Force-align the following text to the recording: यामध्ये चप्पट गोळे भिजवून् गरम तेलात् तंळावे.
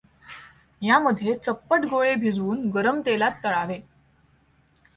यामध्ये 0.81 1.37
चप्पट 1.45 1.85
गोळे 1.85 2.15
भिजवून् 2.15 2.69
गरम 2.69 3.01
तेलात् 3.05 3.43
तंळावे. 3.43 3.79